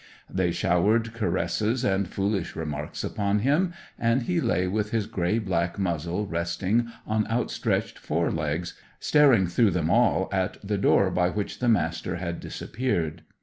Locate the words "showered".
0.51-1.13